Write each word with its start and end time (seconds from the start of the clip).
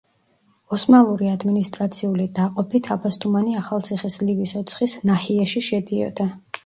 ოსმალური 0.77 1.27
ადმინისტრაციული 1.33 2.25
დაყოფით 2.39 2.89
აბასთუმანი 2.97 3.53
ახალციხის 3.63 4.17
ლივის 4.25 4.55
ოცხის 4.63 4.97
ნაჰიეში 5.11 5.65
შედიოდა. 5.69 6.31